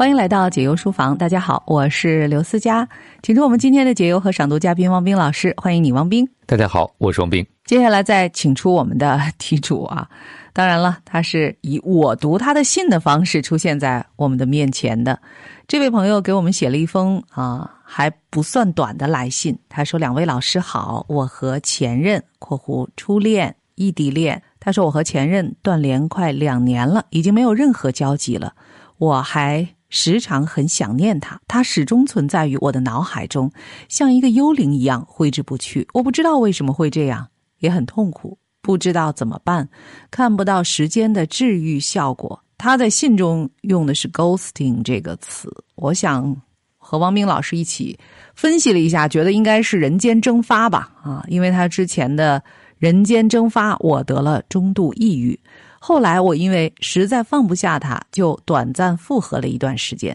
[0.00, 2.88] 欢迎来到解忧书房，大家好，我是刘思佳，
[3.22, 6.26] 请出我们今天的解忧和赏读嘉宾汪冰老师，欢迎你，汪冰。
[6.46, 7.46] 大家好，我是汪冰。
[7.66, 10.08] 接下来再请出我们的 题主啊，
[10.54, 15.20] 当然了，他是以我读他的信的方式出现在我们的面前的。
[15.68, 28.54] 这位朋友给我们写了一封啊还不算短的来信，他说：“两位老师好，我和前任（括弧初恋异地恋），他说我和前任断联快两年了，已经没有任何交集了，
[28.96, 33.52] 我还。”时常很想念他，他始终存在于我的脑海中，
[33.88, 35.86] 像一个幽灵一样挥之不去。
[35.92, 37.28] 我不知道为什么会这样，
[37.58, 39.68] 也很痛苦，不知道怎么办，
[40.10, 42.40] 看不到时间的治愈效果。
[42.56, 46.36] 他在信中用的是 “ghosting” 这个词，我想
[46.76, 47.98] 和王明老师一起
[48.34, 50.92] 分析了一下，觉得应该是人间蒸发吧？
[51.02, 52.42] 啊，因为他之前的
[52.78, 55.40] 人间蒸发，我得了中度抑郁。
[55.82, 60.14] 后来我因为实在放不下他，就短暂复合了一段时间。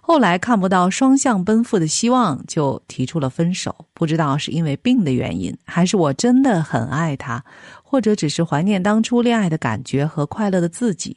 [0.00, 3.74] 后来看不到双向奔赴的希望，就提出了分手。
[3.94, 7.42] 不知道是因为病的原因，还是我真的很爱他，
[7.82, 11.16] 或者只是怀念当初恋爱的感觉和快乐的自己。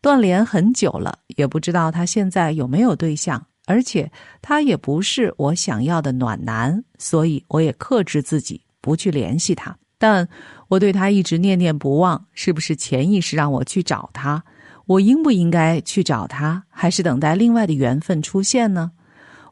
[0.00, 9.76] 断联很久了，也不知道他现在有没有对象，而且他也不是我想要的暖男，所以我也克制自己不去联系他。
[9.98, 10.28] 但
[10.68, 14.42] 我对他一直念念不忘，是不是潜意识让我去找他？
[14.86, 18.92] 我应不应该去找他，还是等待另外的缘分出现呢？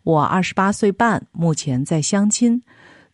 [0.02, 2.62] 我二十八岁半，目前在相亲，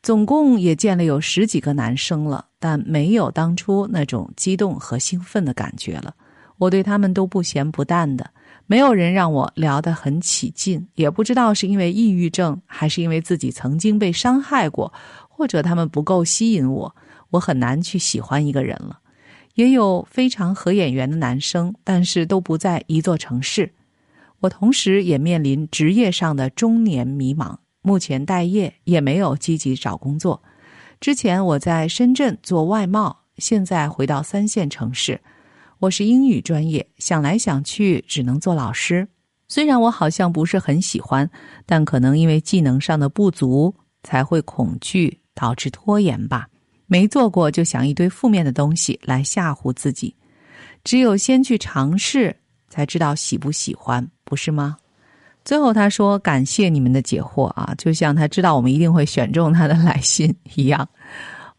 [0.03, 6.15] 总共也见了有十几个男生了，但没有当初那种激动和兴奋的感觉了。
[6.59, 8.29] 我对他们都不咸不淡的，
[8.67, 14.93] 没有人让我聊得很起劲，也不知道是因为抑郁症，还是因为自己曾经被伤害过，
[15.29, 16.95] 或者他们不够吸引我。
[17.31, 19.01] 我很难去喜欢一个人了，
[19.55, 23.73] 也有非常合眼缘的男生，但是都不在一座城市。
[24.41, 30.43] 我同时也面临职业上的中年迷茫，目前待业，也没有积极找工作。
[31.01, 35.21] 之前我在深圳做外贸，现在回到三线城市。
[35.79, 39.09] 我是英语专业，想来想去只能做老师。
[39.49, 41.31] 虽然我好像不是很喜欢，
[41.65, 46.50] 但可能因为技能上的不足，才会恐惧导致拖延吧。
[46.93, 50.13] 没做过就想一堆负面的东西来吓唬自己，
[50.83, 52.35] 只有先去尝试，
[52.69, 54.77] 才知道喜不喜欢，不是吗？
[55.45, 60.89] 最后他说：“感谢你们的解惑啊，就像他知道我们一定会选中他的来信一样。”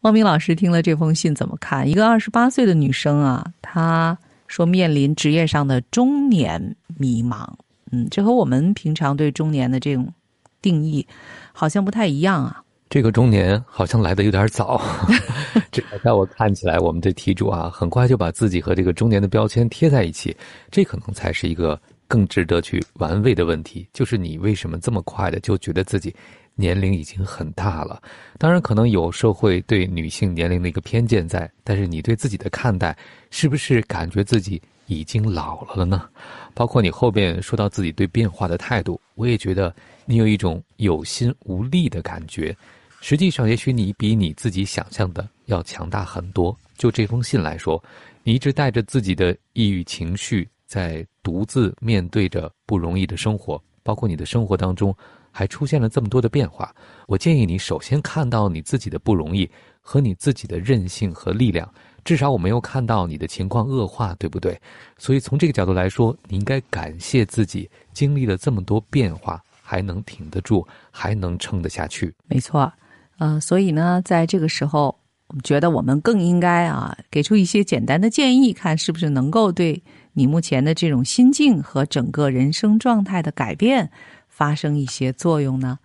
[0.02, 1.88] 汪明老师听了这封信怎么看？
[1.88, 7.48] 一个二十八岁的女生啊，她说面临职业上的中年迷茫。
[7.90, 10.12] 嗯，这和我们平常对中年的这种
[10.60, 11.06] 定义
[11.52, 12.62] 好像不太一样啊。
[12.92, 14.78] 这个中年好像来的有点早，
[15.72, 20.36] 这在我看起来，我们的题主啊，很快就把自己和这个中年的标签贴在一起，
[20.70, 23.88] 这可能才是一个更值得去玩味的问题。
[23.94, 26.14] 就是你为什么这么快的就觉得自己
[26.54, 27.98] 年龄已经很大了？
[28.36, 32.94] 当然，可能有社会对女性年龄的一个偏见在，但是你对自己的看待，
[33.30, 36.06] 是不是感觉自己已经老了了呢？
[36.52, 39.74] 包括你后边说到自己对变化的态度，我也觉得
[40.04, 42.54] 你有一种有心无力的感觉。
[43.02, 46.56] 实际上，也许你比你自己想象的要强大很多。
[46.78, 47.82] 就这封信来说，
[48.22, 54.96] 你一直带着自己的抑郁情绪，在独自面对着不容易的生活，包括你的生活当中
[55.32, 56.72] 还出现了这么多的变化。
[57.08, 61.68] 我建议你首先看到你自己的不容易和你自己的韧性和力量。
[62.04, 64.56] 至少我没有看到你的情况恶化，对不对？
[64.96, 72.14] 所以从这个角度来说，你应该感谢自己经历了这么多变化，还能挺得住，还能撑得下去。
[72.28, 72.72] 没错。
[73.18, 83.90] 呃，所以呢，在这个时候，我们觉得我们更应该啊，给出一些简单的建议，看是不是能够对你目前的这种心境和整个人生状态的改变
[84.28, 85.78] 发生一些作用呢？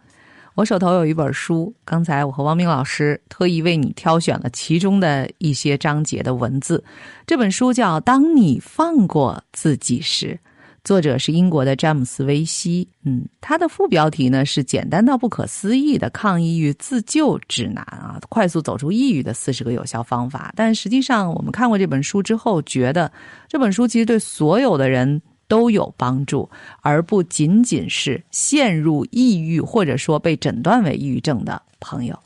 [0.55, 6.83] 我手头有一本书，刚才我和汪明老师特意为你挑选了其中的一些章节的文字。
[7.27, 10.39] 这本书叫《当你放过自己时》。
[10.87, 20.53] 作者是英国的詹姆斯·威西，嗯，他的副标题呢是“简单到不可思议的抗抑郁自救指南”啊，快速走出抑郁的四十个有效方法。
[20.55, 23.11] 但实际上，我们看过这本书之后，觉得
[23.49, 26.49] 这本书其实对所有的人都有帮助，
[26.79, 32.17] 而不仅仅是陷入抑郁或者说被诊断为抑郁症的朋友。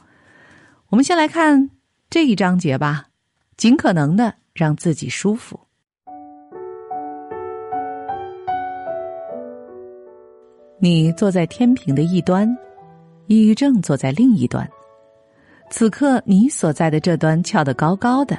[0.89, 1.71] 我们先来看
[2.11, 3.05] 这一章节吧，
[3.57, 5.59] 尽可能的让自己舒服。
[10.83, 12.49] 你坐在天平的一端，
[13.27, 14.67] 抑郁症坐在另一端。
[15.69, 18.35] 此刻你所在的这端翘得高高的，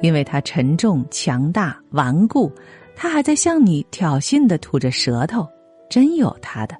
[0.00, 2.50] 因为它沉重、强大、顽固。
[2.96, 5.46] 它还在向你挑衅的吐着舌头，
[5.88, 6.76] 真有它的。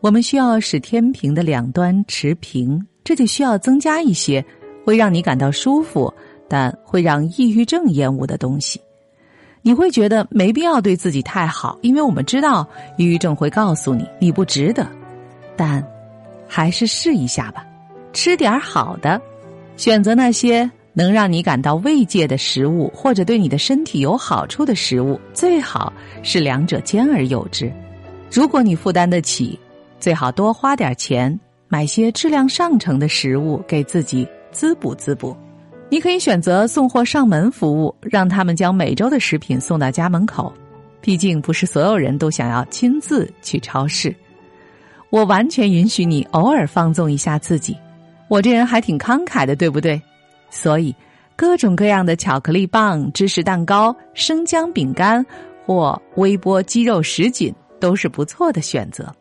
[0.00, 4.44] 我们需要使天平的两端持平，这就需要增加一些
[4.84, 6.14] 会让你感到舒服，
[6.48, 8.80] 但会让抑郁症厌恶的东西。
[9.66, 12.68] 你会觉得没必要对自己太好，因为我们知道
[12.98, 14.86] 抑郁症会告诉你你不值得。
[15.56, 15.82] 但
[16.46, 17.64] 还是试一下吧，
[18.12, 19.18] 吃点好的，
[19.78, 25.90] 选择那些能让你感到慰藉的食物，或者对你的身体有好处的食物，最好
[26.22, 27.72] 是两者兼而有之。
[28.30, 29.58] 如果你负担得起。
[30.00, 35.34] 最好多花点钱买些质量上乘的食物给自己滋补滋补。
[35.90, 40.52] 你可以选择送货上门服务，让他们将每周的食品送到家门口。
[41.00, 44.14] 毕竟不是所有人都想要亲自去超市。
[45.10, 47.76] 我完全允许你偶尔放纵一下自己。
[48.26, 50.00] 我这人还挺慷慨的，对不对？
[50.50, 50.92] 所以
[51.36, 55.24] 各种各样的巧克力棒、芝士蛋糕、生姜饼干
[55.66, 59.14] 或微波鸡肉什锦都是不错的选择。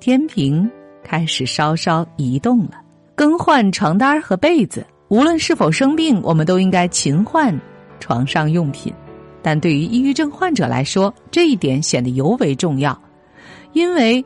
[0.00, 0.68] 天平
[1.02, 2.72] 开始稍稍移动了，
[3.14, 4.84] 更换床单和被子。
[5.08, 7.58] 无论是否生病，我们都应该勤换
[7.98, 8.92] 床上用品。
[9.42, 13.00] 但对于抑郁症患者来说，这一点显得尤为重要，
[13.72, 14.22] 因为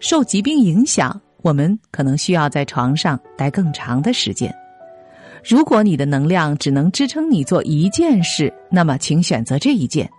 [0.00, 4.54] 受疾病影响，我们可能需要在床上待更长的时间。
[5.42, 10.10] 如果你的能量只能支撑你做一件事，那么请选择这一件。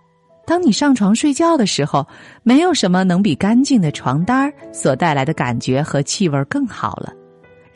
[0.46, 2.04] 当你上床睡觉的时候，
[2.42, 7.12] 没有什么能比干净的床单所带来的感觉和气味更好了。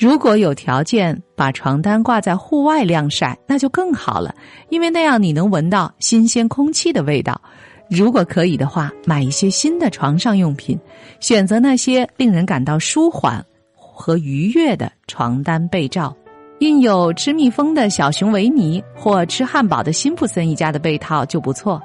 [0.02, 4.34] 如果有条件把床单挂在户外晾晒，那就更好了，
[4.69, 7.40] 因为那样你能闻到新鲜空气的味道。
[7.88, 10.76] 如果可以的话，买一些新的床上用品，
[11.20, 13.40] 选择那些令人感到舒缓
[13.76, 16.12] 和愉悦的床单被罩。
[16.58, 21.81] 印有吃蜜蜂的小熊维尼或吃汉堡的辛普森一家的被套就不错。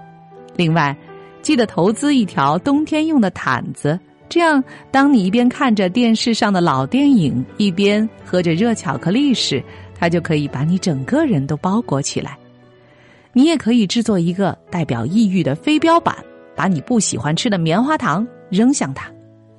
[0.55, 0.97] 另外，
[1.43, 9.63] 记得投资一条冬天用的毯子，这样当你一边看着电视上的老电影，一边喝着热巧克力时，
[9.97, 12.37] 它就可以把你整个人都包裹起来。
[13.33, 16.15] 你也可以制作一个代表抑郁的飞镖板，
[16.55, 19.09] 把你不喜欢吃的棉花糖扔向它。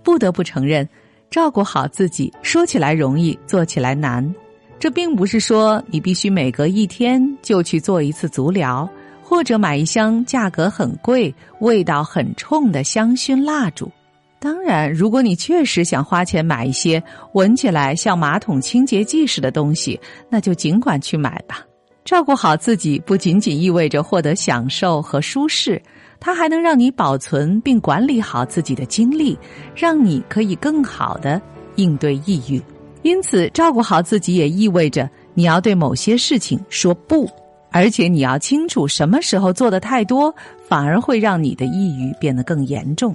[0.03, 0.89] 不得不承认，
[1.31, 4.35] 照顾好自己说起来容易，做起来难。
[4.79, 8.89] 这并不是说你必须每隔一天就去做一次足疗。
[9.21, 13.93] 或者买一箱价格很贵、味道很冲的香薰蜡烛。
[14.41, 17.03] 当然，如果你确实想花钱买一些
[17.33, 20.01] 闻起来像马桶清洁剂似的东西，
[20.31, 21.65] 那就尽管去买吧。
[22.05, 25.83] 照顾好自己不仅仅意味着获得享受和舒适，
[26.21, 29.37] 它还能让你保存并管理好自己的精力，
[29.75, 31.43] 让你可以更好的
[31.75, 32.63] 应对抑郁。
[33.03, 37.29] 因此，照顾好自己也意味着你要对某些事情说不。
[37.71, 40.35] 而且你要清楚，什么时候做的太多，
[40.67, 43.15] 反而会让你的抑郁变得更严重。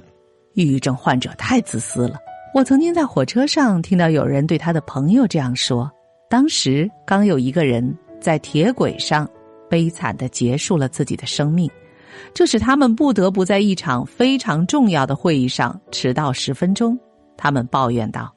[0.54, 2.18] 抑郁症患者太自私了。
[2.54, 5.90] 我曾经在火车上听到有人对他的朋友这样说：
[6.28, 9.28] 当时刚有一个人在铁轨上
[9.68, 11.68] 悲惨的结束了自己的生命，
[12.32, 16.98] 这使他们不得不在一场非常重要的会议上迟到十分钟。
[17.36, 18.32] 他们抱怨道：“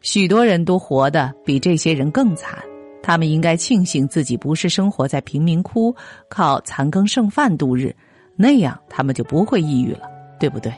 [0.00, 2.58] 许多人都活得比这些人更惨。”
[3.04, 5.94] 他们应该庆幸自己不是生活在贫民窟，
[6.28, 7.94] 靠残羹剩饭度日，
[8.36, 10.08] 那样他们就不会抑郁了，
[10.38, 10.72] 对不对？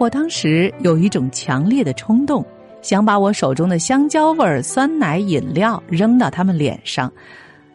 [0.00, 2.42] 我当时有一种强烈的冲动，
[2.80, 7.12] 想把我手中的香蕉味酸奶饮料扔到他们脸上，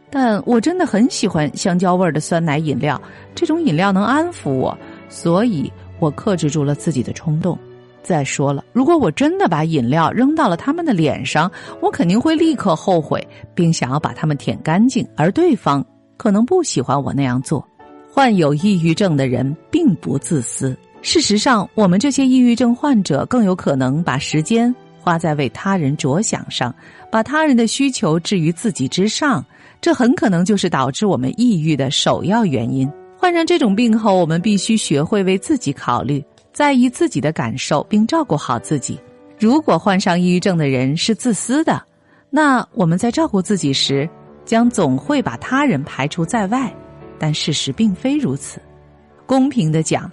[0.09, 2.99] 但我真的很喜欢香蕉味的酸奶饮料，
[3.35, 4.75] 这种饮料能安抚我，
[5.07, 7.55] 所以我克制住了自己的冲动。
[8.01, 15.07] 再说了，如果我真的把饮料扔到了他们的脸上，我肯定会立刻后悔，并想要把他们舔干净。
[15.15, 15.85] 而对方
[16.17, 17.63] 可能不喜欢我那样做。
[18.11, 20.75] 患有抑郁症的人并不自私。
[21.05, 26.73] 事实上，我们这些抑郁症患者更有可能把时间花在为他人着想上，
[27.11, 29.45] 把他人的需求置于自己之上。
[29.79, 32.91] 这很可能就是导致我们抑郁的首要原因。
[33.19, 36.25] 患上这种病后，我们必须学会为自己考虑。
[36.51, 38.99] 在意自己的感受，并照顾好自己。
[39.39, 41.79] 如果患上抑郁症的人是自私的，
[42.31, 44.09] 那我们在照顾自己时，
[44.43, 46.73] 将总会把他人排除在外。
[47.19, 48.59] 但事实并非如此。
[49.27, 50.11] 公平的讲，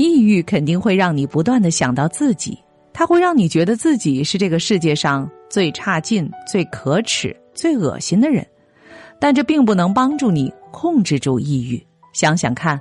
[0.00, 2.58] 抑郁肯定会让你不断的想到自己，
[2.90, 8.46] 它会让你觉得自己是这个世界上最差劲、最可耻、最恶心的人。
[9.18, 11.86] 但这并不能帮助你控制住抑郁。
[12.14, 12.80] 想想看。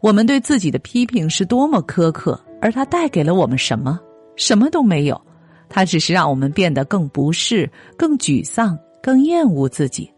[0.00, 3.98] 我们对自己的批评是多么苛刻，而它带给了我们什么？
[4.36, 5.18] 什么都没有，
[5.66, 10.12] 它只是让我们变得更不适、更沮丧、更厌恶自己。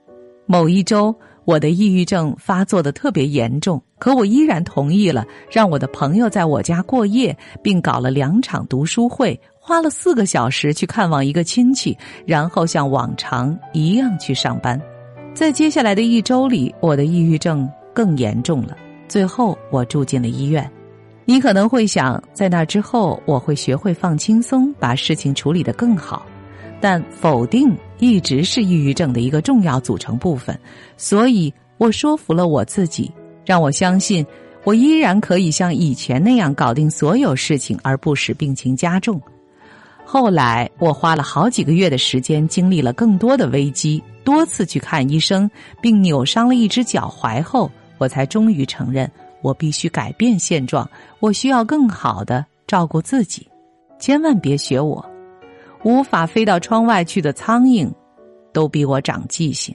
[0.45, 1.15] 某一周，
[1.47, 14.81] 我的抑郁症发作的特别严重，可我依然同意了让我的朋友在我家过夜，并搞了两场读书会，花了四个小时去看望一个亲戚，然后像往常一样去上班。
[15.35, 18.77] 在接下来的一周里，我的抑郁症更严重了，
[19.07, 20.69] 最后我住进了医院。
[21.25, 26.27] 你可能会想，在那之后我会学会放轻松，把事情处理得更好。
[26.81, 30.59] 但否定一直是抑郁症的一个重要组成部分，
[30.97, 33.11] 所以我说服了我自己，
[33.45, 34.25] 让我相信
[34.65, 39.21] 我依然可以像以前那样搞定所有事情，而不使病情加重。
[40.05, 49.11] 后来我花了好几个月的时间，经历了更多的危机，多次去看医生，并扭伤了一只脚踝后，我才终于承认。
[49.43, 50.89] 我必须改变现状，
[51.21, 53.47] 我需要更好的照顾自己。
[53.99, 55.05] 千万别学我，
[55.87, 57.89] 无法飞到窗外去的苍蝇，
[58.53, 59.73] 都比我长记性。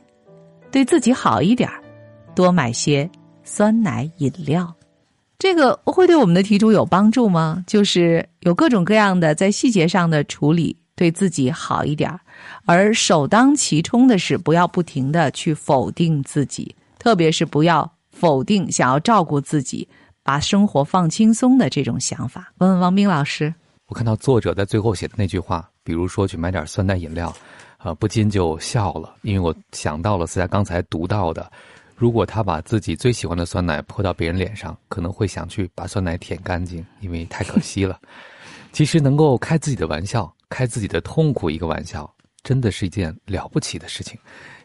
[0.69, 1.69] 对自己好一点
[2.35, 3.09] 多买些
[3.45, 4.69] 酸奶饮料。
[5.39, 7.63] 这个会对我们的题主有帮助吗？
[7.65, 12.11] 就是有各种各样的在细节上的处理，对自己好一点
[12.65, 17.89] 而首当其冲的是，不要不停的去否定自己，特别是不要。
[18.11, 19.87] 否定想要照顾自己、
[20.21, 22.51] 把生活放轻松的这种想法。
[22.57, 23.51] 问问王斌老师，
[23.91, 27.35] 我看到作者在最后写的那句话，比如说去买点酸奶饮料，
[27.75, 31.51] 啊，不禁就笑了，因为我想到了思佳刚才读到的，
[31.97, 37.99] 如果他把自己最喜欢的酸奶泼到别人脸上，可能会想去把酸奶舔干净，因为太可惜了。
[38.71, 42.09] 其实能够开自己的玩笑，开自己的痛苦一个玩笑，
[42.43, 44.17] 真的是一件了不起的事情，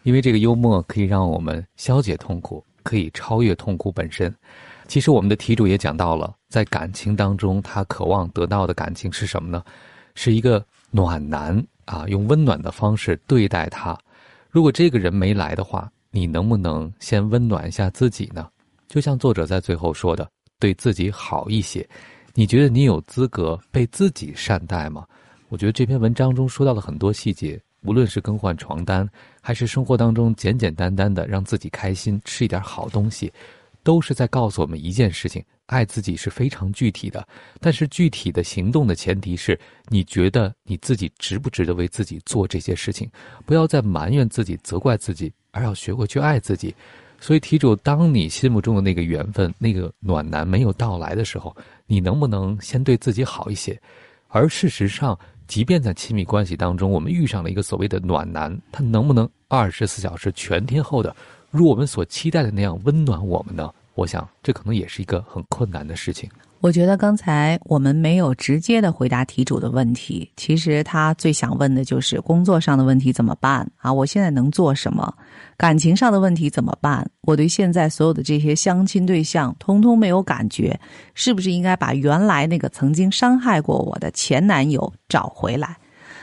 [0.05, 2.65] 因为这个幽默可以让我们消解痛苦。
[2.85, 4.33] 可以超越痛苦本身。
[4.89, 9.63] 其实我们的题主也讲到了，在感情当中，他渴望得到的感情是什么呢？
[10.15, 13.99] 是一个暖男啊，用温暖的方式对待他。
[14.49, 18.49] 如果这个人没来的话，你能不能先温暖一下自己呢？
[18.89, 20.29] 就像作者在最后说的，
[20.59, 21.87] 对自己好一些。
[22.35, 25.05] 你觉得你有资格被自己善待吗？
[25.49, 27.61] 我觉得这篇文章中说到了很多细节。
[27.83, 29.09] 无论是更换床单，
[29.41, 33.33] 还是生活当中简简单单的让自己开心，吃一点好东西，
[33.87, 37.25] 都是在告诉我们一件事情：爱自己是非常具体的。
[37.61, 43.09] 但是具体的行动的前提是你觉得你自己值不值得为自己做这些事情？
[43.45, 46.75] 不要再埋怨自己、责怪自己，而要学会去爱自己。
[47.21, 53.81] 所以，题主，当你心目中的那个缘分、那个暖男没有到来的时候，你能不能先对自己好一些？
[54.27, 55.17] 而事实上，
[55.47, 61.15] 即便在亲密关系当中，我们遇上了一个所谓的暖男，他能不能二十四小时全天候的
[61.51, 63.71] 如我们所期待的那样温暖我们呢？
[63.95, 66.29] 我想，这可能也是一个很困难的事情。
[66.61, 73.93] 我觉得刚才我们没有直接的回答题主的问题，其实他最想问的就是工作上的问题怎么办啊？
[73.93, 75.15] 我现在能做什么？
[75.57, 77.09] 感情上的问题怎么办？
[77.23, 80.79] 我对现在所有的这些相亲对象通通没有感觉，
[81.15, 85.77] 是不是应该把原来那个曾经伤害过我的前男友找回来？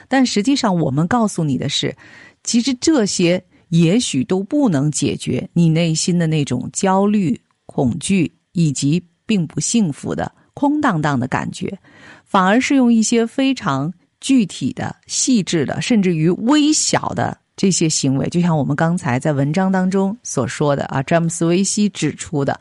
[0.08, 1.96] 但实际上，我们告诉你的是，
[2.44, 9.03] 其实这些也许都不能解决你内心的那种焦虑、恐惧以及。
[9.25, 11.80] 并不幸福的空荡荡的感觉，
[12.25, 22.60] 反而是用一些非常具体的、细致的，甚至于微小的这些行为，就像我们刚才在文章当中所说的啊，詹姆斯·维西指出的，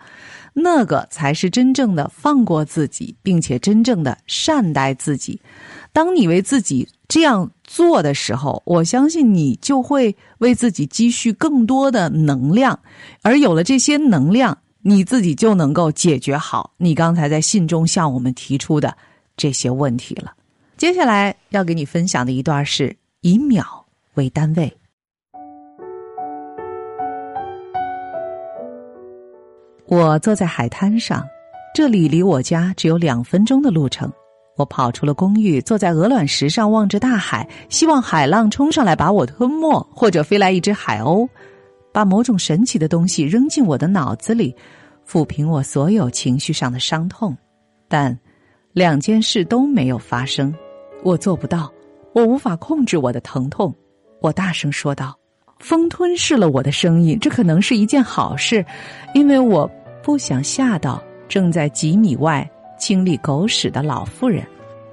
[0.52, 5.40] 那个才是真正的放过自己，并且真正的善待自己。
[5.92, 12.78] 当你为自己这样做的时候，我相信你就会为自己积蓄更多的能量，
[13.23, 14.59] 而有了这些能量。
[14.85, 18.97] 你自己就能够解决好你刚才在信中向我们提出的
[19.37, 20.35] 这些问题了。
[20.76, 24.76] 接下来要给你分享的一段是以秒为单位。
[29.92, 31.22] 我坐在海滩上，
[31.75, 34.11] 这里离我家只有两分钟的路程。
[34.56, 41.28] 我跑出了公寓，坐在鹅卵石上望着大海，希望海浪冲上来把我吞没，或者飞来一只海鸥。
[41.92, 44.56] 把某种神奇的东西扔进我的脑子里，
[45.06, 47.37] 抚平我所有情绪上的伤痛，
[47.87, 48.18] 但
[48.72, 50.54] 两件事都没有发生。
[51.02, 51.70] 我做不到，
[52.14, 53.70] 我无法控制我的疼痛。
[54.22, 55.14] 我大声说道
[55.61, 58.64] ：“风吞噬了我的声音，这可能是一件好事，
[59.12, 59.70] 因为我
[60.02, 64.44] 不想吓到正在几米外清理狗屎的老妇人。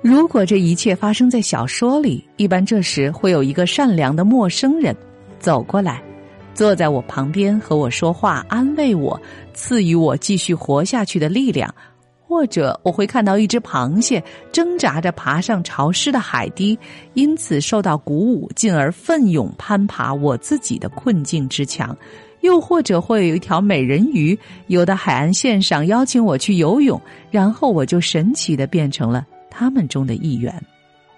[0.02, 4.96] 如果这一切发生在小说里，一般这时会有一个善良的陌生人
[5.40, 6.02] 走过来。”
[6.52, 9.18] 坐在我旁边和我说话，安慰我，
[9.54, 11.70] 赐予我继续活下去的力量；
[12.28, 16.78] 或者我会看到一只螃蟹挣扎着爬上潮湿的海堤，
[17.14, 21.98] 因此受到鼓舞，进而奋勇攀爬我自己的困境之墙，
[22.42, 30.54] 又或者会有一条美人鱼游到海岸线上邀请我去游泳，然后我就神奇的变成了他们中的一员。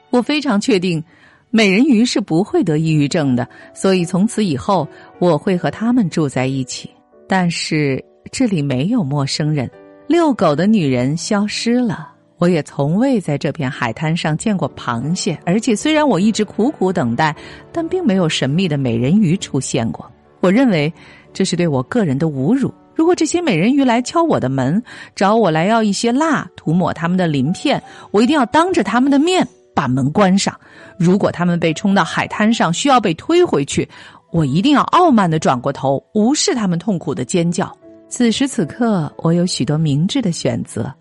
[0.10, 1.04] 我非常确定，
[1.50, 4.88] 美人鱼是不会得抑郁症的，所以从此以后
[5.20, 6.90] 我会和他们住在一起。
[7.28, 9.70] 但是这里没有陌生人，
[10.08, 12.10] 遛狗的女人消失了。
[12.38, 17.36] 我也从未在这片海滩上见过螃蟹，而且虽然我一直苦苦等待，
[17.72, 20.12] 但并没有神秘的美人鱼出现过。
[20.42, 20.94] 我认为
[21.32, 22.74] 这是对我个人的侮辱。
[22.94, 24.84] 如果这些美人鱼来敲我的门，
[25.16, 27.82] 找我来要一些蜡涂抹他们的鳞片，
[28.12, 30.54] 我一定要当着他们的面把门关上。
[30.98, 33.88] 如果他们被冲到海滩上需要被推回去，
[34.32, 37.72] 我一定要傲慢的转过头，无视他们痛苦的尖叫。
[38.10, 40.94] 此时此刻，我有许多明智的选择。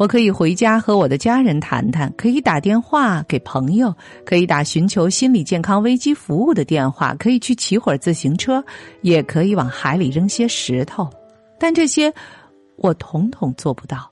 [0.00, 8.64] 我可以回家和我的家人谈谈，可以打电话给朋友，可以打寻求心理健康危机服务的电话，可以去骑会儿自行车，
[9.02, 11.06] 也可以往海里扔些石头。
[11.58, 12.10] 但这些，
[12.76, 14.10] 我统统做不到。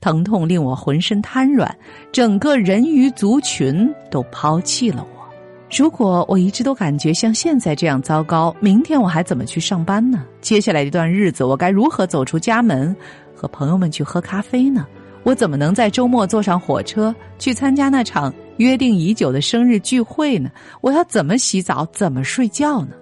[0.00, 1.72] 疼痛令我浑身瘫软，
[2.10, 5.24] 整个人鱼族群都抛弃了我。
[5.70, 10.24] 如果我一直都感觉像现在这样糟糕，明天我还怎么去上班呢？
[10.40, 12.94] 接下来一段日子，我该如何走出家门，
[13.36, 14.84] 和朋友们去喝咖啡呢？
[15.28, 20.50] 我怎么能在周末坐上火车去参加那场约定已久的生日聚会呢？
[20.80, 22.92] 我要怎么洗澡，怎么睡觉呢？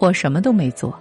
[0.00, 0.92] 我什么都没做，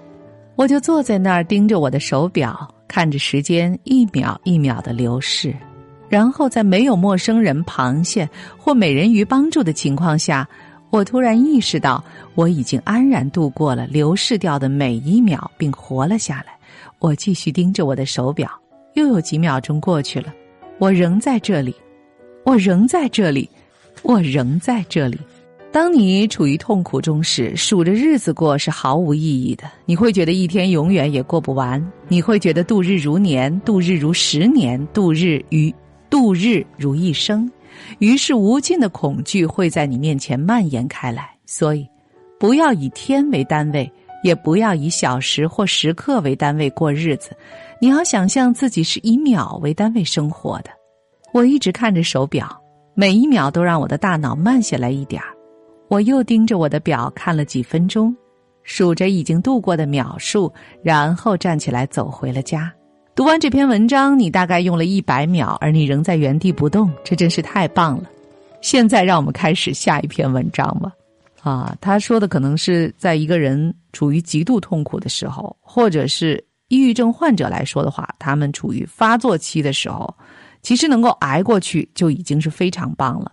[0.56, 5.52] 我就坐在那儿盯着我的手表，看着时间一秒一秒的流逝，
[6.08, 10.48] 然后在没有陌生人、螃蟹或美人鱼帮助的情况下，
[10.92, 12.04] 我突然意识到
[12.36, 16.56] 我已经安然度过了流逝掉的每一秒，并活了下来。
[17.00, 18.48] 我继续盯着我的手表，
[18.94, 20.32] 又有几秒钟过去了。
[20.80, 21.76] 我仍在这里，
[22.46, 23.50] 我仍在这里，
[24.02, 25.20] 我仍在这里。
[25.72, 29.70] 当你处于痛苦中时，数着日子过是毫无意义的。
[29.86, 35.74] 你会觉得一天永远也过不完，你会觉得度日如年，度日如十年，度日于
[36.10, 37.52] 度日如一生。
[38.00, 41.30] 于是，无尽的恐惧会在你面前蔓延开来。
[41.46, 41.86] 所以，
[42.40, 43.92] 不要以天为单位，
[44.24, 47.30] 也不要以小时或时刻为单位过日子。
[47.80, 50.72] 你要想象自己是以秒为单位生活的。
[51.32, 52.50] 我一直看着手表，
[52.96, 55.28] 每一秒都让我的大脑慢下来一点儿。
[55.88, 58.16] 我又盯着我的表看了几分钟，
[58.64, 62.72] 数着已经度过的秒数，然后站起来走回了家。
[63.14, 68.10] 读完这篇文章，你大概用了一百秒，而你仍在原地不动，这真是太棒了。
[68.62, 70.92] 现在让我们开始下一篇文章吧。
[71.42, 76.44] 啊，他说的可能是在一个人处于极度痛苦的时候，或者是。
[76.72, 80.08] 抑郁症患者来说的话，他们处于发作期的时候，
[80.62, 83.32] 其实能够挨过去就已经是非常棒了。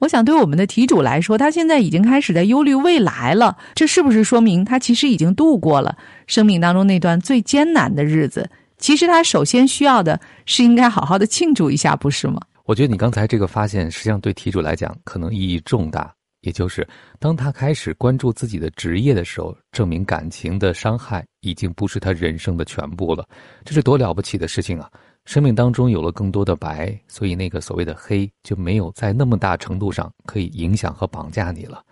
[0.00, 8.48] 我想，对我们的题主来说，他现在已经开始在忧虑未来了，这是不是说明他其实已经度过了生命当中那段最艰难的日子？
[8.78, 12.40] 其实他首先需要的是应该好好的庆祝一下，不是吗？
[12.64, 16.12] 我觉得你刚才这个发现，实际上对题主来讲可能意义重大。
[16.42, 16.86] 也就是，
[17.18, 23.26] 当他开始关注自己的职业的时候，证明感情的伤害已经不是他人生的全部了。
[23.64, 24.88] 这是多了不起的事情啊！
[25.26, 31.84] 生命当中有了更多的白，所以那个所谓的黑就没有在那么大程度上可以影响和绑架你了。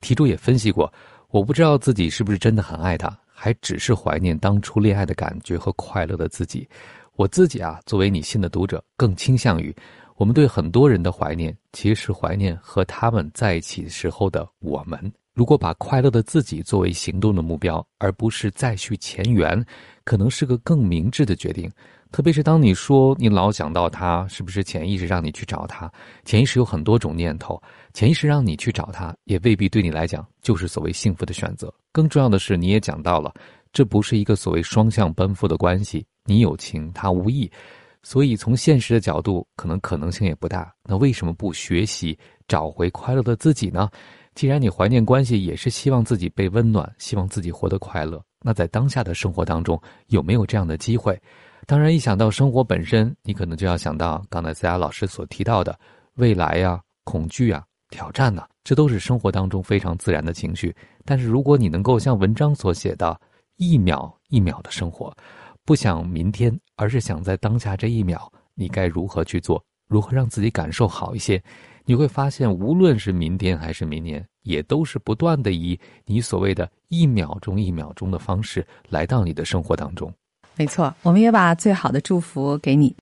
[0.00, 0.92] 题主也分析过，
[1.30, 6.68] 我不知道自己是不是真的很爱他，还只是怀念当初恋爱的感觉和快乐的自己。
[7.16, 9.74] 我自己啊，作为你信的读者，更倾向于。
[10.16, 15.12] 我们对很多人的怀念，其实是怀念和他们在一起时候的我们。
[15.32, 19.64] 如果把快乐的自己作为行动的目标，而不是再续前缘，
[20.04, 21.68] 可能是个更明智的决定。
[22.14, 25.90] 特别是当你说你老想到他，是不是潜意识让你去找他？
[26.24, 27.60] 潜意识有很多种念头，
[27.92, 31.74] 潜意识让你去找他，也未必对你来讲就是所谓幸福的选择。
[31.90, 33.34] 更重要的是，你也讲到了，
[33.72, 37.50] 这不是一个所谓双向奔赴的关系，你有情，他无意。
[38.04, 40.72] 所以，从现实的角度，可能可能性也不大。
[40.84, 43.90] 那为什么不学习找回快乐的自己呢？
[44.36, 48.22] 既然你怀念关系，也是希望自己被温暖，希望自己活得快乐。
[48.40, 51.20] 那在当下的生活当中，有没有这样的机会？
[51.66, 55.78] 当然，一想到生活本身，你可能就要想到刚才思雅老师所提到的
[56.16, 60.74] 未来呀、恐惧啊、挑战呐，这都是生活当中非常自然的情绪。
[61.04, 63.18] 但是，如果你能够像文章所写的，
[63.56, 65.14] 一秒一秒的生活。
[65.64, 69.64] 不想明天，而是想在当下这一秒，你该如何去做？
[69.88, 71.42] 如何让自己感受好一些？
[71.86, 80.12] 你会发现，无论是明天还是明年，也都是不断的以你所谓的一秒钟一秒钟的方式来到你的生活当中。
[80.56, 82.94] 没错，我们也把最好的祝福给你。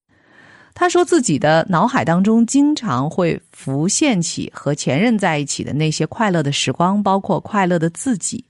[0.75, 8.43] 他说自己的脑海当中经常会浮现起和前任在一起的那些快乐的时光，包括快乐的自己。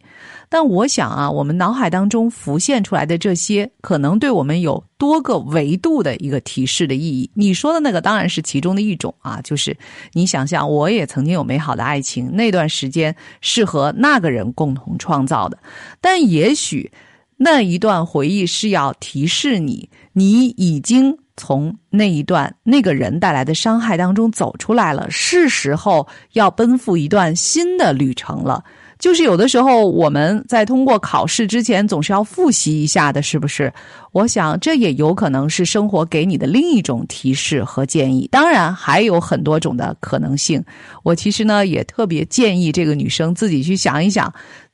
[0.49, 7.29] 但我想啊，我们脑海当中浮现出来的这些，可能对我们有多个维度的一个提示的意义。
[7.35, 9.77] 你说的那个当然是其中的一种啊，就是
[10.13, 15.59] 你想象我也曾经有美好的爱情，那段时间是和那个人共同创造的，
[16.01, 16.89] 但也许
[17.37, 28.63] 那一段回忆是要提示你，你已经从那一段那个人带来的伤害当中走出来了，是时候要奔赴一段新的旅程了。
[28.99, 33.73] 就是有的时候我们在通过考试之前总是要复习一下的，是不是？
[34.13, 38.29] 我想这也有可能是生活给你的另一种提示和建议。
[38.31, 40.63] 当然还有很多种的可能性。
[41.03, 44.33] 我其实呢也特别建议这个女生自己去想一想，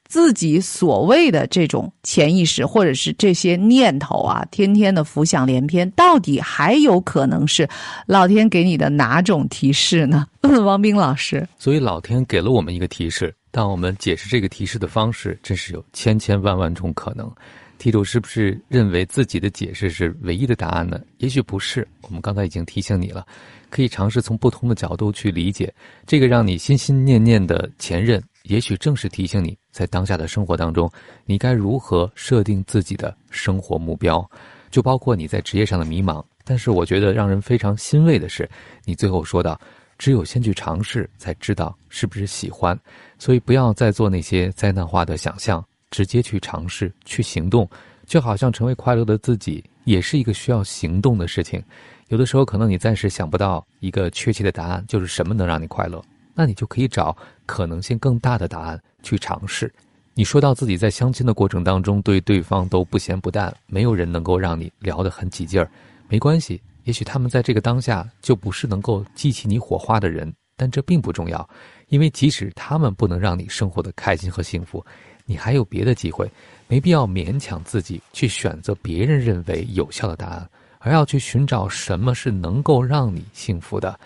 [0.09, 7.69] 自己所谓的这种潜意识或者是这些念头啊，天天的浮想联翩，到底还有可能是
[8.07, 10.27] 老天给你的哪种提示呢？
[10.43, 11.47] 王斌老师。
[11.59, 13.35] 所以老天给了我们一个提示。
[13.51, 17.31] 但我们解释这个提示的方式，真是有千千万万种可能。
[17.79, 21.01] 题主是不是认为自己的解释是唯一的答案呢？
[21.17, 21.87] 也许不是。
[22.03, 23.27] 我们刚才已经提醒你了，
[23.71, 25.73] 可以尝试从不同的角度去理解
[26.07, 28.23] 这个让你心心念念的前任。
[28.49, 30.91] 也许正是提醒你在当下的生活当中，
[31.25, 34.29] 你该如何设定自己的生活目标，
[34.71, 36.25] 就包括你在职业上的迷茫。
[36.45, 38.49] 但是我觉得让人非常欣慰的是，
[38.85, 39.59] 你最后说到。
[39.99, 42.79] 只有先去尝试，才知道是不是喜欢。
[43.19, 47.69] 所以不要再做那些灾难化的想象，直接去尝试，去行动。
[48.07, 51.61] 就好像成为快乐的自己，也是一个需要行动的事情。
[52.11, 56.01] 有的时候，可能你暂时想不到一个确切的答案，就是什么能让你快乐，
[56.39, 59.75] 那你就可以找可能性更大的答案去尝试。
[60.15, 65.69] 你说到自己在相亲的过程当中，对对方都不咸不淡，没有人能够让你聊得很起劲儿，
[66.09, 66.63] 没关系。
[66.85, 71.47] 也许他们在这个当下就不是能够激起你火花的人，但这并不重要，
[71.89, 74.85] 因为即使他们不能让你生活的开心和幸福，
[75.25, 76.31] 你还有别的机会，
[76.69, 80.49] 没必要勉强自己去选择别人认为有效的答案，
[80.79, 83.99] 而要去寻找什么是能够让你幸福的。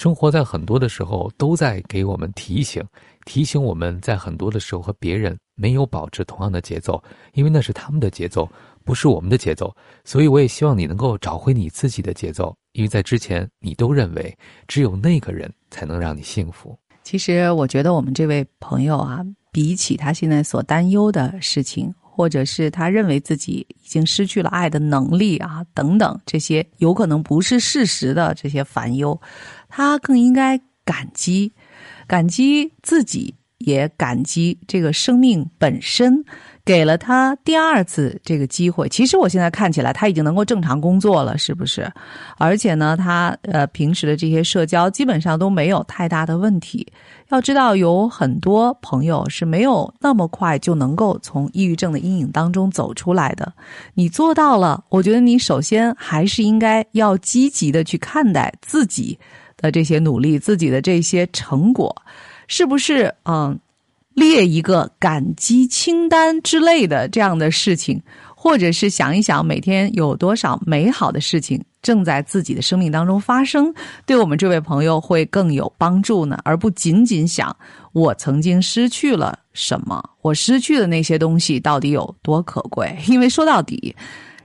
[0.00, 2.82] 生活在很多的时候都在给我们提醒，
[3.26, 7.02] 提醒我们在很多的时候和别人没有保持同样的节奏，
[7.34, 8.48] 因为那是他们的节奏。
[8.82, 14.34] 不是我们的节奏，所以我也希望你能够找回你自己的节奏，因为在之前你都认为
[14.66, 16.74] 只有那个人才能让你幸福。
[17.02, 19.20] 其实我觉得我们这位朋友啊，
[19.52, 29.18] 比起他现在所担忧的事情，或者是他认为自己已经失去了爱的能力啊等等这些有可能不是事实的这些烦忧，
[29.70, 31.50] 他更应该感激，
[32.06, 36.22] 感激自己，也感激这个生命本身。
[36.70, 41.90] 给了他第二次这个机会，其实我现在看起来他已经能够正常工作了，是不是？
[42.38, 46.86] 而且呢，他呃平时的这些社交基本上都没有太大的问题。
[47.30, 53.52] 要知道，有很多朋友是没有那么快就能够从抑郁症的阴影当中走出来的。
[53.94, 59.18] 你做到了，我觉得你首先还是应该要积极的去看待自己
[59.56, 61.92] 的这些努力，自己的这些成果，
[62.46, 63.12] 是不是？
[63.24, 63.58] 嗯。
[64.14, 68.00] 列一个感激清单之类的这样的事情，
[68.34, 73.72] 或者是想一想每天有多少美好的事情正在自己的生命当中发生，
[74.04, 77.54] 对我们这位朋友会更有帮助呢，而不仅仅想
[77.92, 82.96] 我曾经失去了什么，我失去的那些东西到底有多可贵？
[83.08, 83.94] 因为说到底，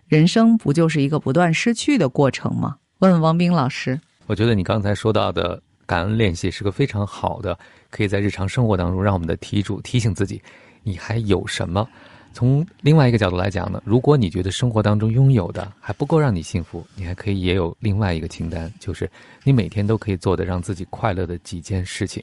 [0.07, 2.75] 人生不就是一个不断失去的过程吗？
[2.99, 7.57] 问问王斌老师，我觉得你刚才说到的感恩练习是个非常好的。
[7.89, 10.41] 可以在日常生活当中，让我们的题主提醒自己，
[10.83, 11.87] 你还有什么？
[12.33, 19.09] 从另外一个角度来讲呢，如果你觉得生活当中拥有的还不够让你幸福，你还可以也有另外一个清单，就是
[19.45, 22.21] 你每天都可以做的让自己快乐的几件事情。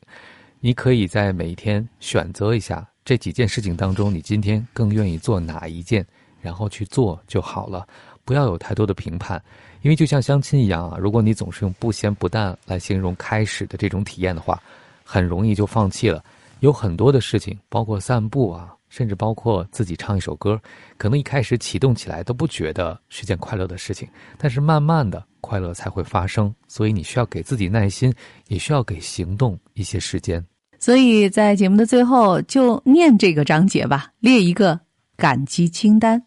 [0.61, 6.07] 你可以在每一天选择一下这几件事情当中，你今天更愿意做哪一件，
[6.42, 7.87] 然后去做就好了，
[8.22, 9.42] 不要有太多的评判，
[9.83, 14.61] 因为就像相亲一样啊，如果你总是用不咸不淡来形容开始的这种体验的话。
[15.05, 16.25] 很容易就放弃了，
[16.61, 20.59] 有很多的事情，包括散步啊，甚至包括自己唱一首歌，
[20.97, 26.55] 可能一开始启动起来都不觉得是件快乐的事情，但是慢慢的快乐才会发生。
[26.66, 28.14] 所以你需要给自己耐心，
[28.49, 30.42] 也需要给行动一些时间。
[30.79, 34.81] 所以在节目的最后，就念这个章节吧，列一个
[35.16, 36.25] 感激清单。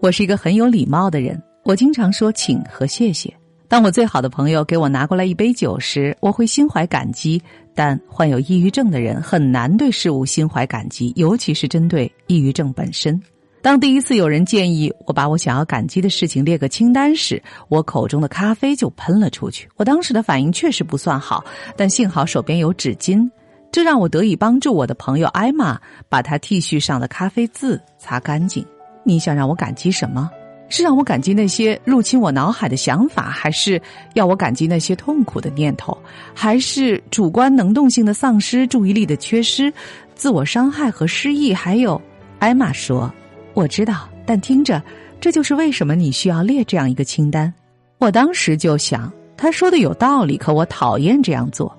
[0.00, 3.34] 我是一个很有礼貌的人，我经常说请和谢谢。
[3.66, 7.42] 当我最好的朋友给我拿过来一杯酒时，我会心怀感激。
[7.74, 13.20] 但患有抑郁症的人很难对事物心怀感激，尤其是针对抑郁症本身。
[13.60, 19.68] 当第一次有人建议我把我想要感激的事情列个清单时，我口中的咖啡就喷了出去。
[19.76, 21.44] 我当时的反应确实不算好，
[21.76, 23.28] 但幸好手边有纸巾，
[23.72, 28.64] 这让我得以帮助我的朋友艾玛把她 T 恤上的咖啡渍擦干净。
[29.08, 30.30] 你想让我感激什么？
[30.70, 33.80] 是让我感激那些入侵我脑海的想法，还是
[34.12, 35.96] 要我感激那些痛苦的念头，
[36.34, 39.72] 还是主观能动性的丧失、注意力的缺失、
[40.14, 41.54] 自我伤害和失忆？
[41.54, 41.98] 还有，
[42.38, 43.10] 艾玛说
[43.54, 44.82] ：“我知道，但听着，
[45.18, 47.50] 这就是为什么你需要列这样一个清单。”
[47.96, 51.74] 我当时就想，他说的有道理，可我讨厌这样做。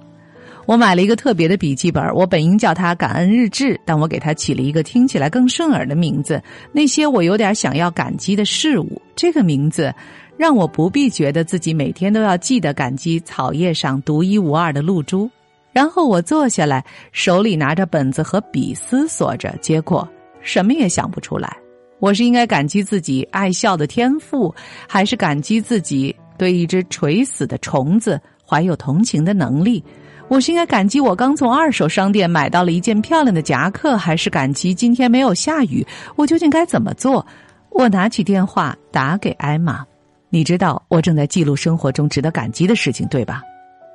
[0.69, 6.39] 我买了一个特别的笔记本，我本应叫它“感恩日志”，但我给它起了一个听起来更顺耳的名字——
[6.71, 9.01] 那些我有点想要感激的事物。
[9.15, 9.91] 这个名字
[10.37, 15.27] 让我不必觉得自己每天都要记得感激草叶上独一无二的露珠。
[15.73, 20.07] 然后我坐下来，手里拿着本子和笔思索着，结果
[20.39, 21.57] 什么也想不出来。
[21.97, 24.53] 我是应该感激自己爱笑的天赋，
[24.87, 29.83] 还是感激自己对一只垂死的虫子怀有同情的能力？
[30.29, 35.85] 我是应该感激我刚从二手商店买到了一件漂亮的夹克，还是感激今天没有下雨？
[36.15, 37.25] 我究竟该怎么做？
[37.71, 39.83] 我拿起电话打给艾玛，
[40.29, 43.41] 你知道我正在记录生活中值得感激的事情，对吧？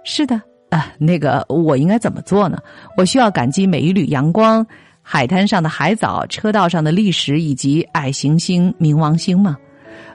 [0.05, 2.59] 是的，啊，那个我应该怎么做呢？
[2.97, 4.66] 我需要感激每一缕阳光、
[5.03, 9.57] 海滩上的海藻、车道上的砾石以及矮行星冥王星吗？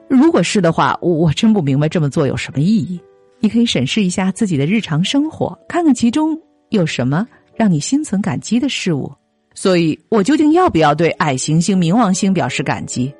[0.09, 2.99] 如果是的话，我真不明白这么做有什么意义。
[3.39, 6.37] 你可以审视一下自己的日常生活，看看其中
[6.69, 9.11] 有什么让你心存感激的事物。
[9.55, 13.13] 所以，我究竟要不要对矮行星冥王星表示感激？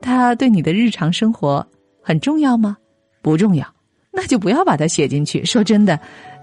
[0.00, 1.66] 它对你的日常生活
[2.02, 2.76] 很重要吗？
[3.22, 3.66] 不重要，
[4.12, 5.44] 那就不要把它写进去。
[5.44, 5.98] 说真的，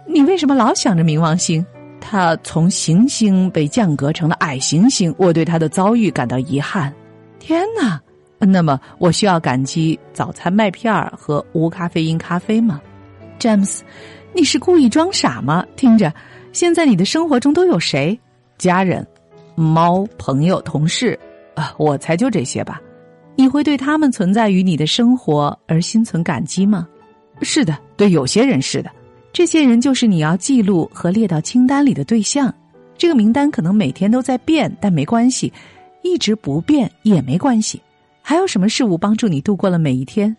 [0.08, 1.66] 你为什么老想着冥王星？
[2.02, 6.94] 它从行星被降格成了矮行星，我对它的遭遇感到遗憾。
[7.40, 8.02] 天哪！
[8.40, 12.82] 那么，我需要感激早餐麦片儿和无咖啡因咖啡吗？
[13.44, 13.84] 詹姆斯，
[14.34, 15.66] 你是故意装傻吗？
[15.76, 16.14] 听着，
[16.54, 18.18] 现在你的生活中都有谁？
[18.58, 19.06] 家人、
[19.54, 21.20] 猫、朋友、同事
[21.54, 22.82] 啊，我猜就这些吧。
[23.36, 26.88] 你会对他们存在于你的生活而心存感激吗？
[27.42, 28.90] 是的，对有些人是的。
[29.34, 32.54] 这些人就是你要记录和列到清单里的对象。
[32.98, 35.52] 这个名单可能每天都在变，但没关系，
[36.02, 37.82] 一直不变也没关系。
[38.22, 40.34] 还有什么事物帮助你度过了每一天？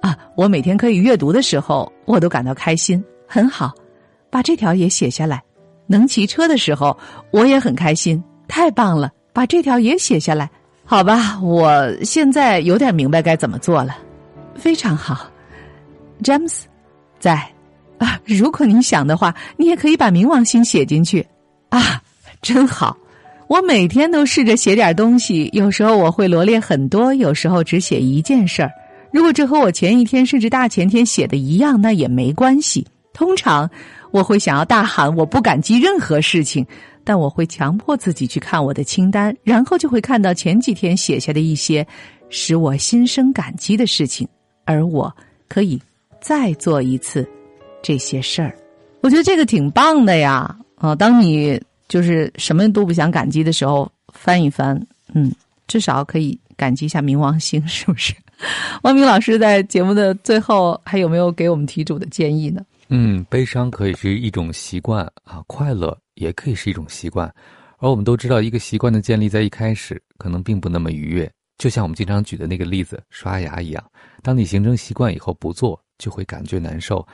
[0.00, 3.72] 啊，我每天可以阅读的时候，我都感到开心，很好。
[4.30, 5.42] 把这条也写下来。
[5.86, 6.96] 能骑车的时候，
[7.32, 9.10] 我也很开心，太棒了。
[9.32, 10.50] 把这条也写下来。
[10.84, 13.96] 好吧，我现在有点明白该怎么做了。
[14.54, 15.28] 非常好，
[16.22, 16.66] 詹姆斯，
[17.18, 17.34] 在
[17.98, 18.18] 啊。
[18.24, 21.26] 如果你想的话，你也可以把冥王星写进去。
[21.68, 22.00] 啊，
[22.40, 22.96] 真好。
[23.48, 28.70] 我每天都试着写点东西，有时候我会罗列很多，有时候只写一件事儿。
[29.12, 32.86] 如果这和我前一天甚至大前天写的一样，那也没关系。
[33.12, 33.68] 通常
[34.12, 36.64] 我会想要大喊“我不感激任何事情”，
[37.04, 41.86] 但我会强迫自己去看我的清单，然后就会看到前几天写下的一些
[42.28, 44.26] 使我心生感激的事情，
[44.64, 45.12] 而我
[45.48, 45.80] 可以
[46.20, 47.28] 再做一次
[47.82, 48.56] 这些事儿。
[49.00, 50.56] 我觉得这个挺棒的呀！
[50.76, 54.80] 啊，当你就是什么都不想感激的时候，翻一翻，
[55.14, 55.32] 嗯，
[55.66, 58.14] 至少可以感激一下冥王星，是不是？
[58.82, 62.64] 汪明老师在节目的最后还有没有给我们题主的建议呢？
[62.88, 67.32] 嗯，悲伤可以是一种习惯啊，快乐也可以是一种习惯。
[67.78, 73.84] 而我们都知道，一个习惯的建立在一开始可能并不那么愉悦，就像我们经常举的那个例子——刷牙一样。
[74.22, 77.06] 当你形成习惯以后不做，就会感觉难受。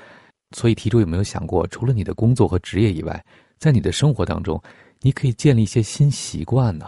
[0.57, 3.23] 所以，题主有没有想过，除了你的工作和职业以外，
[3.59, 4.61] 在你的生活当中，
[5.03, 6.87] 你可以建立一些新习惯呢？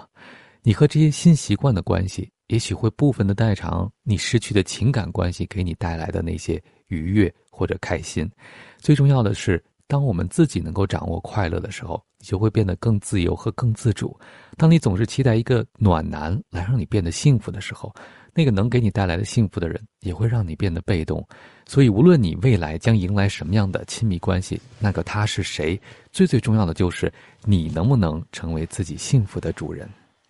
[0.63, 2.31] 你和这些新习惯的关系？
[2.49, 8.31] 也许会部分的代偿你失去的情感关系给你带来的那些愉悦或者开心。
[8.79, 14.19] 最重要的是，当我们自己能够掌握快乐的时候，你就会变得更自由和更自主。
[14.57, 17.95] 当你总是期待一个暖男来让你变得幸福的时候，
[18.35, 21.27] 那个能给你带来的幸福的人也会让你变得被动。
[21.67, 25.79] 所以，无论你未来将迎来什么样的亲密关系，那个他是谁，
[26.13, 27.13] 最最重要的就是
[27.45, 29.89] 你能不能成为自己幸福的主人。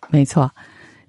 [0.09, 0.51] 没错。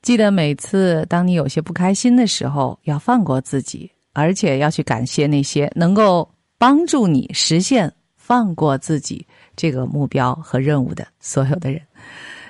[0.02, 11.80] 记得每次当你有些不开心的时候，要放过自己，而且要去感谢那些能够帮助你实现放过自己这个目标和任务的所有的人。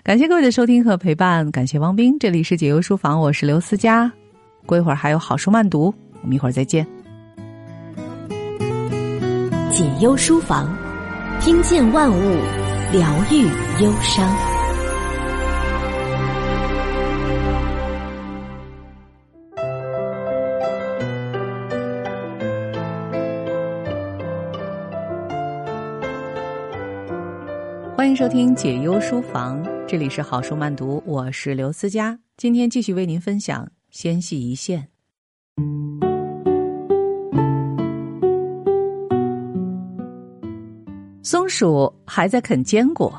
[0.03, 4.11] 感谢各位的收听和陪伴，感谢汪斌，这里是解忧书房，我是刘思佳。
[4.65, 6.87] 过一会儿还有好书慢读，我们一会儿再见。
[9.71, 10.73] 解忧书房，
[11.41, 12.37] 听见万物，
[12.93, 13.43] 疗愈
[13.83, 14.50] 忧伤。
[28.11, 32.19] 欢迎收听解忧书房，这里是好书慢读，我是刘思佳。
[32.37, 34.85] 今天继续为您分享《纤细一线》。
[41.23, 43.17] 松鼠还在啃坚果，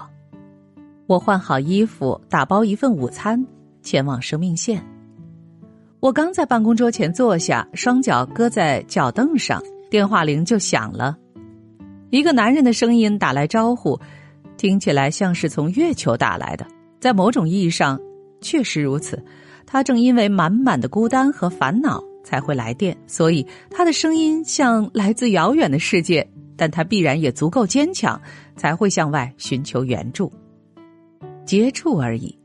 [1.08, 3.42] 我换好衣服，打包一份午餐，
[3.82, 4.86] 前往生命线。
[6.02, 11.18] 我刚在办公桌前坐下，双脚搁在脚凳上，电话铃就响了。
[12.10, 13.98] 一个男人的声音打来招呼，
[14.62, 16.64] 听起来像是从月球打来的。
[17.00, 18.00] 在某种意义上，
[18.42, 19.20] 确实如此。
[19.66, 26.26] 他正因为满满的孤单和烦恼才会来电，所以他的声音像来自遥远的世界。
[26.56, 28.22] 但他必然也足够坚强，
[28.56, 30.32] 才会向外寻求援助。
[31.44, 32.38] 接触而已。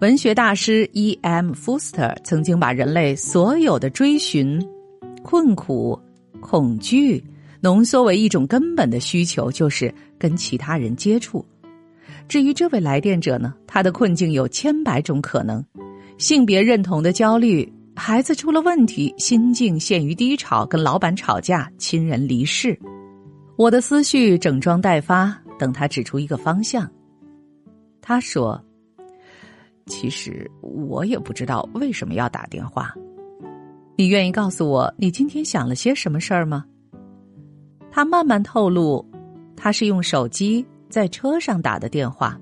[0.00, 1.52] 文学大师 E.M.
[1.52, 4.58] Foster 曾经把人类所有的追寻、
[5.22, 6.00] 困苦、
[6.40, 7.22] 恐惧。
[7.60, 11.44] 浓缩为一种根本的需求，就是跟其他人接触。
[12.28, 15.64] 至于这位来电者呢，他的困境有千百种可能：
[16.18, 22.78] 性别认同的焦虑，孩子出了问题，心境陷于低潮，跟老板吵架，亲人离世。
[23.56, 26.90] 我的思绪整装待发，等他指出一个方向。
[28.02, 28.62] 他说
[29.86, 32.94] ：“其实我也不知道为什么要打电话。
[33.96, 36.64] 你愿意告诉我你今天想了些什么事儿吗？”
[37.90, 39.02] 他慢慢透露，
[39.56, 42.38] 他是用手机在车上打的电话。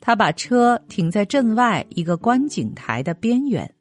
[0.00, 3.72] 他把车停在镇外一个观景台的边缘。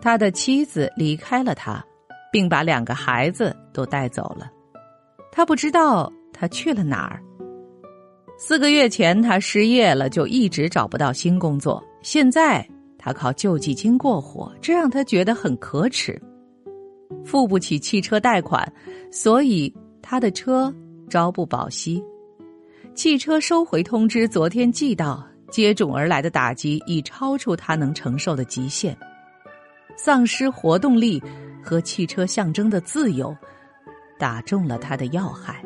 [0.00, 1.84] 他的妻子离开了他，
[2.32, 4.50] 并把两个孩子都带走了。
[5.30, 7.22] 他不知道他去了哪儿。
[8.38, 11.82] 四个月前他失业了，就一直找不到新工作。
[12.02, 12.66] 现在
[12.98, 16.20] 他靠救济金过活，这让他觉得很可耻。
[17.24, 18.70] 付不起汽车贷款，
[19.10, 20.72] 所以他的车
[21.08, 22.02] 朝不保夕。
[22.94, 28.96] 汽车收回通知昨天寄到，接踵而来的打击已超出他能承受的极限。
[29.96, 31.22] 丧失活动力
[31.62, 33.34] 和汽车象征的自由，
[34.18, 35.62] 打中了他的要害。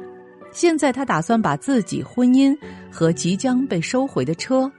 [0.53, 2.57] 现在他打算把自己婚姻
[2.90, 4.70] 和即将被收回的车，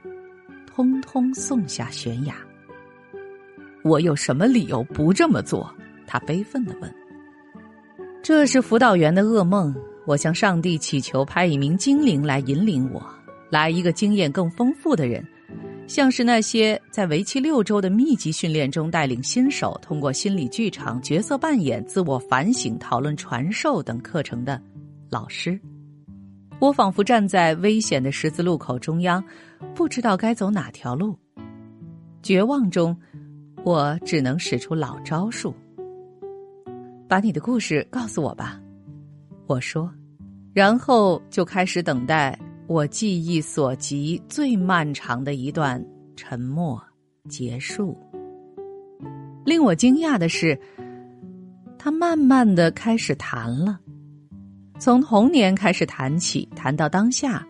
[0.66, 2.34] 通通送下悬崖。
[3.82, 5.74] 我有什么理由不这么做？
[6.06, 6.94] 他悲愤的问
[8.22, 9.74] ：“这是辅导员的噩梦。
[10.06, 13.02] 我向上帝祈求派一名精灵来引领我，
[13.50, 15.24] 来一个经验更丰富的人，
[15.86, 24.60] 像是那些在为期六周的密集训练中带领新手通过心理剧场、角色扮演、自我反省、讨论传授等课程的
[25.08, 25.58] 老师。
[26.58, 29.22] 我仿佛站在危险的十字路口中央，
[29.74, 31.18] 不知道该走哪条路。
[32.22, 32.96] 绝望中，
[33.64, 35.54] 我只能使出老招数。”
[37.08, 38.61] 把你的故事告诉我吧，
[39.46, 39.92] 我说，
[40.52, 45.84] 然后就开始等待我记忆所及最漫长的一段
[46.16, 46.80] 沉默
[47.28, 47.96] 结束。
[49.44, 50.58] 令我惊讶的是，
[51.78, 53.80] 他慢慢的开始谈了，
[54.78, 57.44] 从童年开始谈起，谈到当下，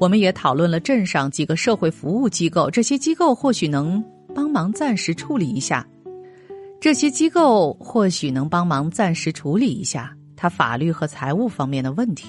[0.00, 4.02] 我们也讨论了镇上几个社会服务机构，这些机构或许能
[4.34, 5.86] 帮忙暂时处理一下。
[6.80, 12.28] 这些机构或许能帮忙暂时处理一下他法律和财务方面的问题。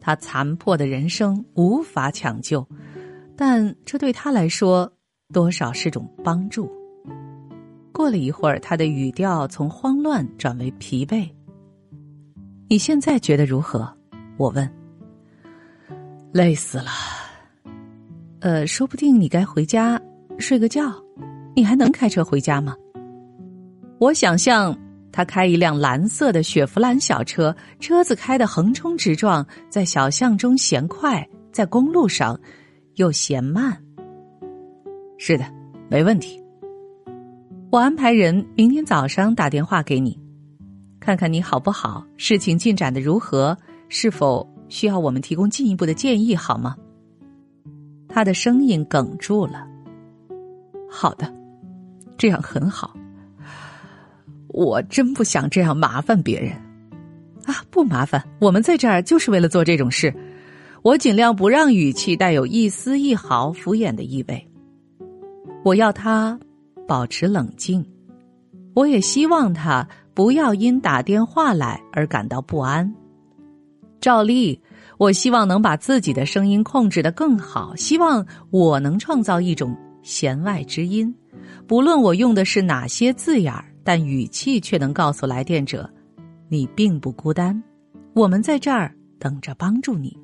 [0.00, 2.66] 他残破的人生无法抢救，
[3.36, 4.90] 但这对他来说
[5.32, 6.70] 多少是种帮助。
[7.92, 11.28] 过了一会儿，他的语调从慌乱转为疲惫。
[12.68, 13.86] 你现在觉得如何？
[14.38, 14.68] 我问。
[16.32, 16.90] 累死了。
[18.40, 20.00] 呃，说不定你该回家
[20.38, 20.90] 睡个觉。
[21.54, 22.74] 你还能开车回家吗？
[23.98, 24.76] 我想象
[25.12, 32.40] 他开一辆蓝色的雪佛兰小车，车子开得横冲直撞，在小巷中嫌快，在公路上
[32.94, 33.76] 又嫌慢。
[35.18, 35.44] 是的，
[35.90, 36.42] 没问题。
[37.70, 40.18] 我安排人明天早上打电话给你，
[40.98, 43.56] 看看你好不好，事情进展的如何，
[43.88, 46.74] 是否需要我们提供进一步的建议，好吗？
[48.08, 49.66] 他的声音哽住了。
[50.90, 51.32] 好的，
[52.18, 52.94] 这样很好。
[54.52, 56.52] 我真不想这样麻烦别人，
[57.46, 60.14] 啊，不麻烦，我们在这儿就是为了做这种事。
[60.82, 64.48] 我尽量不让语气带有一丝一毫敷衍的意味。
[65.64, 66.38] 我要他
[66.86, 67.84] 保持冷静，
[68.74, 72.92] 我也希望他不要因打电话来而感到不安。
[74.00, 74.60] 照例，
[74.98, 81.14] 我希望能把自己的声音控制的更好，希望我能创造一种弦外之音，
[81.66, 83.64] 不论我用的是哪些字眼儿。
[83.84, 85.88] 但语气却能告诉来电者
[86.48, 87.60] ：“你并不孤单，
[88.14, 90.16] 我们在这儿等着帮助你。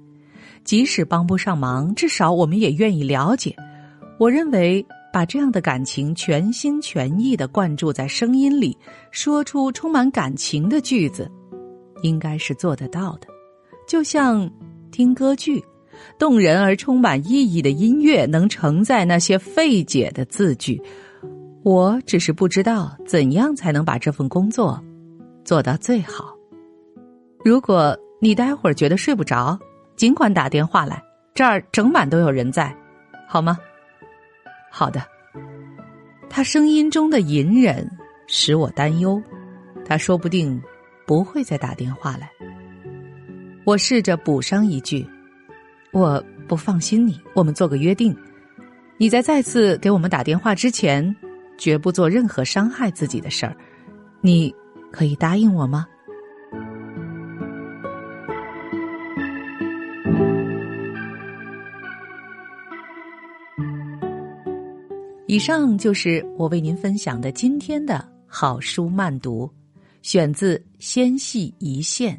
[0.64, 3.54] 即使帮不上忙，至少我们也愿意了解。
[4.18, 8.76] 我认为，把这样的感情全心全意的灌注在声音里，
[9.11, 11.30] 说出充满感情的句子，
[12.02, 13.26] 应该是做得到的。
[13.86, 14.50] 就像
[14.90, 15.64] 听歌剧，
[16.18, 20.80] 动人而充满意义的音乐能承载那些费解的字句。
[21.69, 24.83] 我只是不知道怎样才能把这份工作
[25.45, 26.35] 做到最好。
[27.45, 29.59] 如果你待会儿觉得睡不着，
[29.95, 31.03] 尽管打电话来，
[31.35, 32.75] 这儿整晚都有人在，
[33.29, 33.59] 好吗？
[34.71, 35.03] 好的。
[36.31, 37.87] 他声音中的隐忍
[38.29, 39.23] 使我担忧，
[39.85, 40.59] 他说不定
[41.07, 42.31] 不会再打电话来。
[43.66, 45.07] 我试着补上一句
[45.93, 48.16] ：“我不放心你，我们做个约定，
[48.97, 51.14] 你在再次给我们打电话之前，
[51.59, 53.54] 绝不做任何伤害自己的事儿。
[54.22, 54.54] 你
[54.90, 55.86] 可以答应我吗？”
[65.26, 69.52] 以上就是我为您分享的今天的好书慢读，
[70.00, 72.16] 选自《纤细一线》。